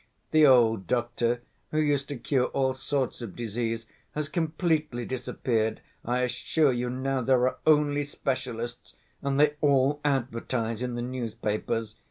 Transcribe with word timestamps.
The 0.31 0.47
old 0.47 0.87
doctor 0.87 1.43
who 1.69 1.77
used 1.77 2.07
to 2.09 2.15
cure 2.17 2.45
all 2.47 2.73
sorts 2.73 3.21
of 3.21 3.35
disease 3.35 3.85
has 4.15 4.29
completely 4.29 5.05
disappeared, 5.05 5.79
I 6.03 6.21
assure 6.21 6.73
you, 6.73 6.89
now 6.89 7.21
there 7.21 7.47
are 7.47 7.59
only 7.67 8.03
specialists 8.03 8.95
and 9.21 9.39
they 9.39 9.57
all 9.61 10.01
advertise 10.03 10.81
in 10.81 10.95
the 10.95 11.03
newspapers. 11.03 11.97